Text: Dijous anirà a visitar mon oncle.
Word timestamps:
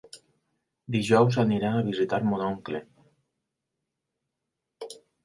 Dijous 0.93 1.35
anirà 1.43 1.69
a 1.79 1.83
visitar 1.89 2.19
mon 2.29 2.45
oncle. 2.45 2.81